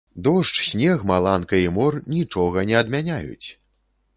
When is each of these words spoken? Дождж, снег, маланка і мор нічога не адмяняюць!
Дождж, 0.27 0.61
снег, 0.69 1.03
маланка 1.11 1.59
і 1.65 1.67
мор 1.75 1.99
нічога 2.15 2.65
не 2.71 2.75
адмяняюць! 2.81 3.47